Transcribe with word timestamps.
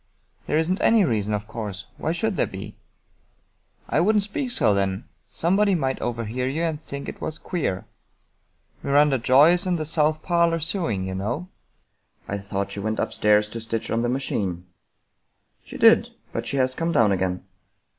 "There 0.47 0.57
isn't 0.57 0.81
any 0.81 1.05
reason, 1.05 1.31
of 1.31 1.45
course. 1.47 1.85
Why 1.99 2.11
should 2.11 2.35
there 2.35 2.47
be?"" 2.47 2.75
I 3.87 3.99
wouldn't 3.99 4.23
speak 4.23 4.49
so, 4.49 4.73
then. 4.73 5.03
Somebody 5.29 5.75
might 5.75 6.01
overhear 6.01 6.47
you 6.47 6.63
and 6.63 6.81
think 6.83 7.07
it 7.07 7.21
was 7.21 7.37
queer. 7.37 7.85
Miranda 8.81 9.19
Joy 9.19 9.51
is 9.51 9.67
in 9.67 9.75
the 9.75 9.85
south 9.85 10.23
parlor 10.23 10.59
sewing, 10.59 11.03
you 11.05 11.13
know."" 11.13 11.49
I 12.27 12.39
thought 12.39 12.71
she 12.71 12.79
went 12.79 12.97
upstairs 12.97 13.47
to 13.49 13.61
stitch 13.61 13.91
on 13.91 14.01
the 14.01 14.09
machine."" 14.09 14.65
She 15.65 15.77
did, 15.77 16.09
but 16.33 16.47
she 16.47 16.57
has 16.57 16.73
come 16.73 16.91
down 16.91 17.11
again." 17.11 17.45